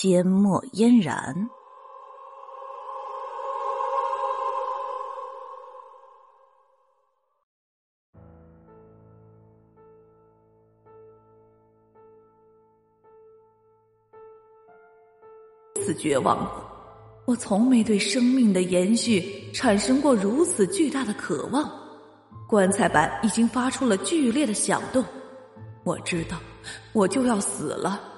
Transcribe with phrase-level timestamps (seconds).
[0.00, 1.50] 阡陌嫣然。
[15.82, 16.48] 此绝望。
[17.26, 21.68] 我从没对生命的延续产生过如此巨大的渴望。
[22.48, 25.04] 棺材板已经发出了剧烈的响动，
[25.82, 26.38] 我知道
[26.92, 28.17] 我就要死了。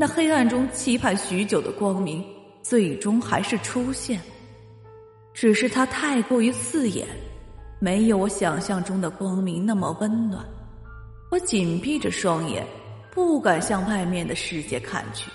[0.00, 2.24] 那黑暗中期盼许久的光明，
[2.62, 4.20] 最终还是出现，
[5.34, 7.04] 只是它太过于刺眼，
[7.80, 10.46] 没有我想象中的光明那么温暖。
[11.32, 12.64] 我紧闭着双眼，
[13.10, 15.28] 不敢向外面的世界看去。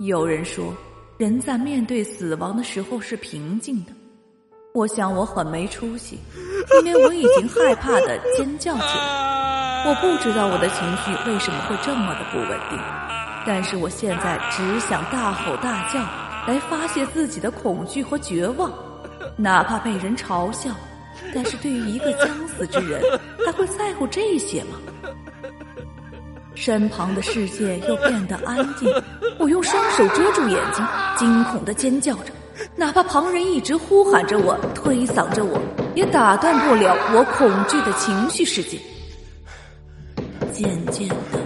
[0.00, 0.74] 有人说，
[1.16, 3.92] 人在面对死亡的时候是平静的。
[4.74, 6.18] 我想我很没出息，
[6.84, 9.84] 因为我已经害怕的尖叫起来。
[9.86, 12.78] 我不知道我的情绪为什么会这么的不稳定，
[13.46, 16.00] 但是我现在只想大吼大叫
[16.46, 18.70] 来发泄自己的恐惧和绝望，
[19.36, 20.70] 哪怕被人嘲笑。
[21.34, 23.02] 但是对于一个将死之人，
[23.44, 24.76] 还会在乎这些吗？
[26.54, 28.92] 身旁的世界又变得安静，
[29.38, 32.32] 我用双手遮住眼睛，惊恐的尖叫着，
[32.76, 35.58] 哪怕旁人一直呼喊着我、推搡着我，
[35.94, 38.78] 也打断不了我恐惧的情绪世界。
[40.52, 41.40] 渐渐的，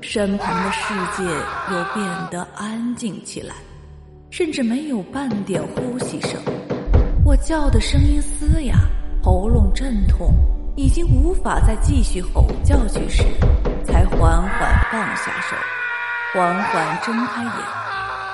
[0.00, 3.54] 身旁的世界又变得安静起来，
[4.30, 6.40] 甚至没有半点呼吸声。
[7.24, 8.74] 我叫的声音嘶哑，
[9.22, 10.34] 喉咙阵痛，
[10.76, 13.24] 已经无法再继续吼叫去时。
[13.84, 15.56] 才缓缓放下手，
[16.34, 17.52] 缓缓睁开眼，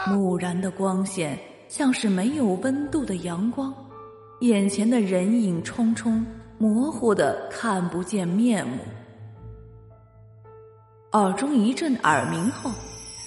[0.07, 3.73] 木然的光线像是没有温度的阳光，
[4.41, 6.25] 眼前的人影匆匆，
[6.59, 8.79] 模糊的看不见面目。
[11.13, 12.71] 耳中一阵耳鸣后，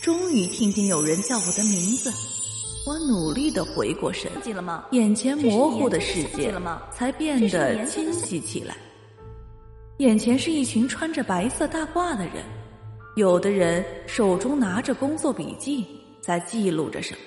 [0.01, 2.09] 终于听见有人叫我的名字，
[2.87, 4.31] 我努力的回过神，
[4.91, 6.53] 眼前模糊的世界
[6.91, 8.77] 才变得清晰起来。
[9.97, 12.35] 眼前是一群穿着白色大褂的人，
[13.17, 15.85] 有的人手中拿着工作笔记
[16.21, 17.19] 在记录着什么，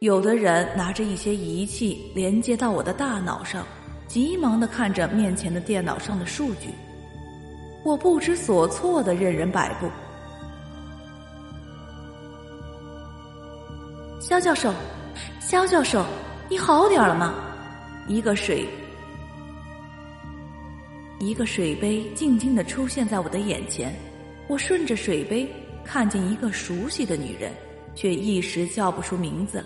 [0.00, 3.64] 有的人拿着一些仪器连接到我的大脑上，
[4.06, 6.68] 急忙的看着面前的电脑上的数据。
[7.82, 9.88] 我不知所措的任人摆布。
[14.20, 14.70] 肖教授，
[15.40, 16.04] 肖教授，
[16.50, 17.34] 你好点了吗？
[18.06, 18.68] 一个水。
[21.20, 23.94] 一个水杯静静的出现在我的眼前，
[24.46, 25.50] 我顺着水杯
[25.82, 27.50] 看见一个熟悉的女人，
[27.94, 29.64] 却一时叫不出名字了。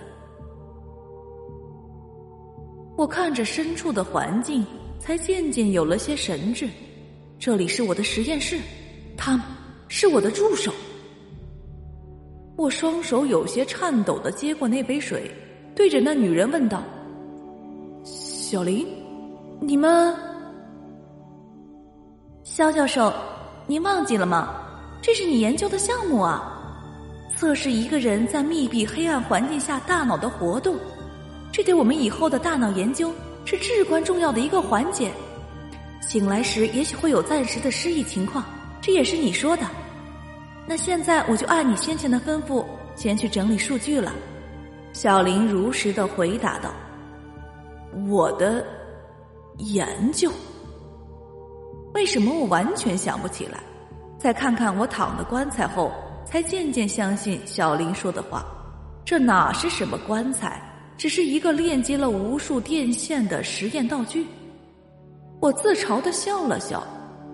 [3.00, 4.62] 我看着深处的环境，
[4.98, 6.68] 才渐渐有了些神智。
[7.38, 8.58] 这里是我的实验室，
[9.16, 9.42] 他
[9.88, 10.70] 是我的助手。
[12.58, 15.30] 我双手有些颤抖的接过那杯水，
[15.74, 16.82] 对着那女人问道
[18.04, 18.86] ：“小林，
[19.62, 20.14] 你们？”
[22.44, 23.10] 肖教授，
[23.66, 24.54] 您忘记了吗？
[25.00, 26.52] 这是你研究的项目啊，
[27.34, 30.76] 测试一个人在密闭黑暗环境下大脑的活动，
[31.60, 33.12] 这对我们以后的大脑研究
[33.44, 35.12] 是至关重要的一个环节。
[36.00, 38.42] 醒来时也许会有暂时的失忆情况，
[38.80, 39.66] 这也是你说的。
[40.66, 42.64] 那现在我就按你先前的吩咐，
[42.96, 44.10] 先去整理数据了。
[44.94, 46.72] 小林如实的回答道
[48.08, 48.64] ：“我的
[49.58, 50.32] 研究。”
[51.92, 53.60] 为什么我完全想不起来？
[54.18, 55.92] 再看看我躺的棺材后，
[56.24, 58.46] 才渐渐相信小林说的话。
[59.04, 60.58] 这哪是什么棺材，
[61.00, 64.26] 只是一个链接了无数电线的实验道具。
[65.40, 66.86] 我自嘲的笑了笑，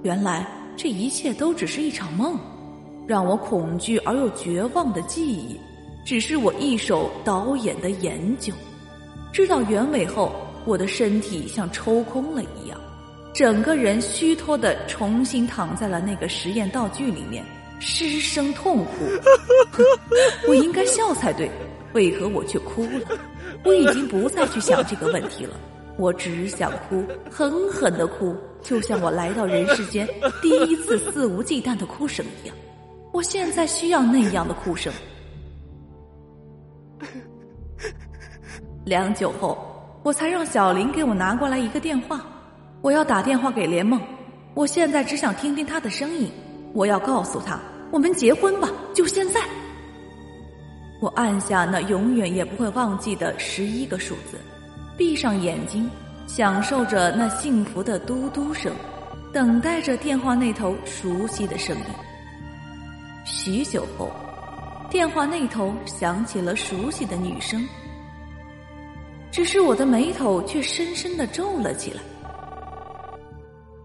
[0.05, 0.47] 原来
[0.77, 2.39] 这一切都只是一场梦，
[3.09, 5.59] 让我恐惧而又绝望的记忆，
[6.05, 8.53] 只是我一手导演的研究。
[9.33, 10.31] 知道原委后，
[10.65, 12.81] 我的身体像抽空了一样。
[13.35, 17.45] 整个人虚脱的重新躺在了那个实验道具里面，
[17.81, 18.93] 失声痛哭。
[20.47, 21.51] 我应该笑才对，
[21.93, 23.19] 为何我却哭了？
[23.65, 25.57] 我已经不再去想这个问题了，
[25.97, 30.07] 我只想哭，狠狠的哭，就像我来到人世间
[30.43, 32.57] 第一次肆无忌惮的哭声一样。
[33.13, 34.93] 我现在需要那样的哭声。
[38.85, 39.59] 良久后，
[40.03, 42.25] 我才让小林给我拿过来一个电话，
[42.83, 44.01] 我要打电话给连梦。
[44.55, 46.31] 我现在只想听听他的声音，
[46.73, 47.59] 我要告诉他，
[47.91, 49.41] 我们结婚吧，就现在。
[50.99, 54.41] 我按下那永远也不会忘记的十一个数字，
[54.97, 55.91] 闭上眼睛，
[56.27, 58.75] 享受着那幸福的嘟嘟声，
[59.31, 61.85] 等待着电话那头熟悉的声音。
[63.27, 64.11] 许久后，
[64.89, 67.63] 电话那头响起了熟悉的女声，
[69.31, 72.01] 只是我的眉头却深深的皱了起来。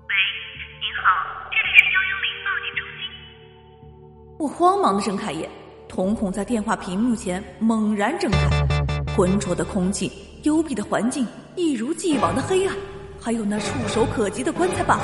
[0.08, 0.16] 喂，
[0.80, 1.12] 您好，
[1.52, 3.04] 这里是幺幺零报警中心。
[4.40, 5.50] 我慌忙的睁开眼。
[5.92, 8.66] 瞳孔在电话屏幕前猛然睁开，
[9.14, 10.10] 浑浊的空气、
[10.44, 11.28] 幽闭的环境、
[11.58, 12.74] 一如既往的黑暗，
[13.20, 14.98] 还有那触手可及的棺材板。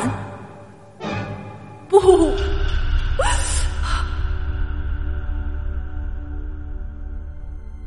[1.90, 2.32] 不，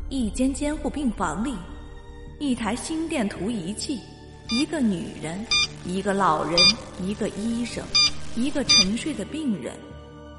[0.09, 1.55] 一间监护病房里，
[2.39, 3.99] 一台心电图仪器，
[4.49, 5.43] 一个女人，
[5.85, 6.55] 一个老人，
[7.01, 7.83] 一个医生，
[8.35, 9.73] 一个沉睡的病人。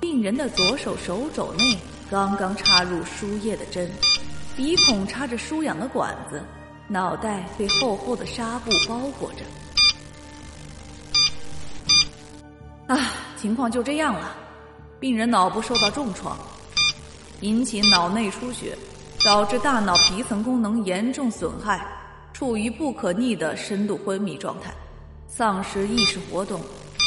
[0.00, 1.76] 病人的左手手肘内。
[2.12, 3.91] 刚刚插入输液的针，
[4.55, 6.43] 鼻孔插着输氧的管子，
[6.87, 9.38] 脑袋被厚厚的纱布包裹着。
[12.87, 14.31] 啊，情况就这样了，
[15.00, 16.37] 病人脑部受到重创，
[17.41, 18.76] 引起脑内出血，
[19.25, 21.82] 导致大脑皮层功能严重损害，
[22.35, 24.70] 处于不可逆的深度昏迷状态，
[25.26, 26.61] 丧失意识活动，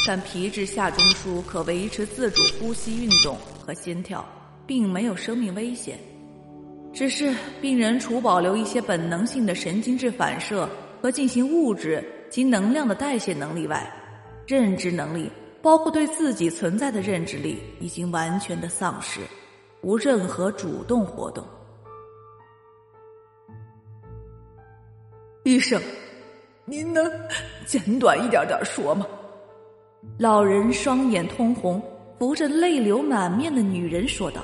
[0.07, 4.25] 但皮质下中枢可维持自主呼吸运动和心跳。
[4.65, 5.97] 并没有生命危险，
[6.93, 10.67] 只是病人除保留一些本能性的神经质反射
[11.01, 13.91] 和进行物质及能量的代谢能力外，
[14.47, 15.31] 认知能力，
[15.61, 19.21] 包括对自己存在的认知力，已经完全的丧失，
[19.81, 21.45] 无任何主动活动。
[25.43, 25.79] 医生，
[26.65, 27.07] 您能
[27.67, 29.05] 简短一点点说吗？
[30.17, 31.81] 老人双眼通红，
[32.17, 34.41] 扶着泪流满面的女人说道。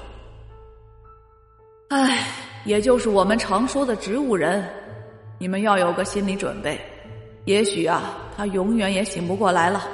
[1.92, 2.26] 唉，
[2.64, 4.66] 也就是我们常说的植物人，
[5.38, 6.80] 你们要有个心理准备，
[7.44, 9.90] 也许啊，他永远也醒不过来了。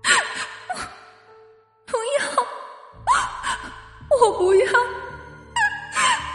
[1.84, 2.24] 不要，
[4.22, 4.72] 我不要，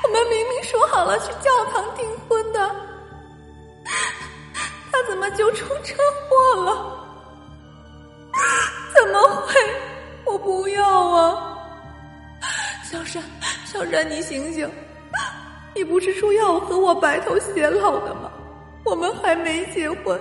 [0.04, 2.75] 我们明明说好了去教堂订婚的，
[4.92, 5.95] 他怎么就出车
[6.30, 6.75] 祸了？
[8.94, 9.56] 怎么会？
[10.25, 11.55] 我不要啊！
[13.75, 14.72] 小山，你醒醒！
[15.75, 18.31] 你不是说要和我白头偕老的吗？
[18.86, 20.18] 我们还没结婚，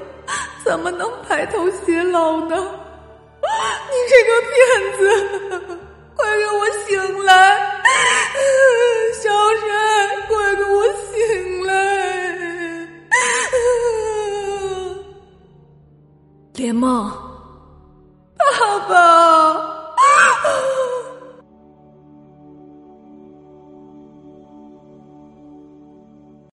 [0.64, 2.56] 怎么能白头偕老呢？
[3.90, 4.58] 你这个骗
[4.98, 4.98] 子！
[6.16, 7.56] 快给我醒来！
[9.22, 9.70] 小山，
[10.26, 11.72] 快给我醒来！
[16.54, 17.08] 连梦，